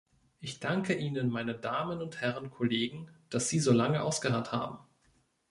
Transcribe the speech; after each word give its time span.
Ich 0.39 0.59
danke 0.59 0.95
Ihnen, 0.95 1.29
meine 1.29 1.53
Damen 1.53 2.01
und 2.01 2.21
Herren 2.21 2.49
Kollegen, 2.49 3.11
dass 3.29 3.49
Sie 3.49 3.59
so 3.59 3.71
lange 3.71 4.01
ausgeharrt 4.01 4.51
haben! 4.51 4.79